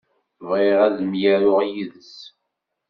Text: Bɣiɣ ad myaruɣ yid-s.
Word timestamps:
Bɣiɣ 0.47 0.77
ad 0.87 0.97
myaruɣ 1.11 1.59
yid-s. 1.71 2.13